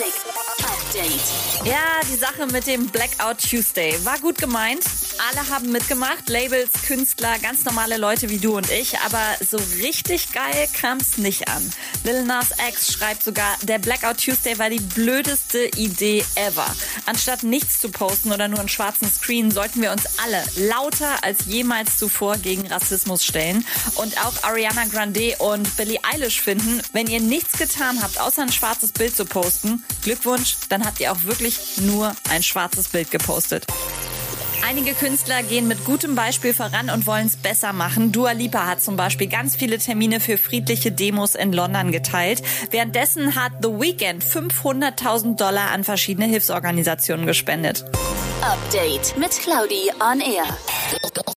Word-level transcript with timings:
music. 0.00 0.37
Update. 0.88 1.66
Ja, 1.66 2.00
die 2.10 2.16
Sache 2.16 2.46
mit 2.46 2.66
dem 2.66 2.86
Blackout 2.86 3.38
Tuesday 3.38 3.94
war 4.04 4.18
gut 4.20 4.38
gemeint. 4.38 4.84
Alle 5.30 5.48
haben 5.48 5.72
mitgemacht, 5.72 6.28
Labels, 6.28 6.70
Künstler, 6.86 7.38
ganz 7.40 7.64
normale 7.64 7.96
Leute 7.96 8.30
wie 8.30 8.38
du 8.38 8.56
und 8.56 8.70
ich, 8.70 8.98
aber 9.00 9.20
so 9.44 9.58
richtig 9.82 10.32
geil 10.32 10.68
kam's 10.80 11.18
nicht 11.18 11.48
an. 11.48 11.68
Lil 12.04 12.24
Nas 12.24 12.52
X 12.68 12.92
schreibt 12.92 13.24
sogar, 13.24 13.56
der 13.62 13.78
Blackout 13.80 14.18
Tuesday 14.24 14.58
war 14.58 14.70
die 14.70 14.80
blödeste 14.80 15.66
Idee 15.76 16.24
ever. 16.36 16.66
Anstatt 17.06 17.42
nichts 17.42 17.80
zu 17.80 17.90
posten 17.90 18.32
oder 18.32 18.46
nur 18.46 18.60
einen 18.60 18.68
schwarzen 18.68 19.10
Screen, 19.10 19.50
sollten 19.50 19.82
wir 19.82 19.90
uns 19.90 20.04
alle 20.22 20.44
lauter 20.56 21.22
als 21.24 21.46
jemals 21.46 21.98
zuvor 21.98 22.36
gegen 22.36 22.66
Rassismus 22.68 23.24
stellen. 23.24 23.66
Und 23.96 24.24
auch 24.24 24.44
Ariana 24.44 24.84
Grande 24.84 25.34
und 25.38 25.76
Billie 25.76 25.98
Eilish 26.04 26.40
finden, 26.40 26.80
wenn 26.92 27.08
ihr 27.08 27.20
nichts 27.20 27.58
getan 27.58 28.00
habt, 28.02 28.20
außer 28.20 28.42
ein 28.42 28.52
schwarzes 28.52 28.92
Bild 28.92 29.16
zu 29.16 29.24
posten, 29.24 29.84
Glückwunsch, 30.02 30.56
dann 30.78 30.86
habt 30.86 31.00
ihr 31.00 31.12
auch 31.12 31.24
wirklich 31.24 31.78
nur 31.78 32.14
ein 32.30 32.42
schwarzes 32.42 32.88
Bild 32.88 33.10
gepostet. 33.10 33.66
Einige 34.66 34.92
Künstler 34.92 35.42
gehen 35.42 35.66
mit 35.66 35.84
gutem 35.84 36.14
Beispiel 36.14 36.52
voran 36.52 36.90
und 36.90 37.06
wollen 37.06 37.26
es 37.26 37.36
besser 37.36 37.72
machen. 37.72 38.12
Dua 38.12 38.32
Lipa 38.32 38.66
hat 38.66 38.82
zum 38.82 38.96
Beispiel 38.96 39.26
ganz 39.26 39.56
viele 39.56 39.78
Termine 39.78 40.20
für 40.20 40.36
friedliche 40.36 40.92
Demos 40.92 41.34
in 41.34 41.52
London 41.52 41.90
geteilt. 41.90 42.42
Währenddessen 42.70 43.34
hat 43.34 43.52
The 43.62 43.68
Weeknd 43.68 44.22
500.000 44.22 45.36
Dollar 45.36 45.70
an 45.70 45.84
verschiedene 45.84 46.26
Hilfsorganisationen 46.26 47.26
gespendet. 47.26 47.84
Update 48.42 49.16
mit 49.16 49.30
Claudi 49.30 49.90
on 50.00 50.20
Air. 50.20 50.44